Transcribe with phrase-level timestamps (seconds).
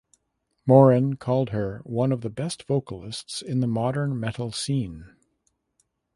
[0.65, 5.15] Morin called her "one of the best vocalists in the modern metal scene".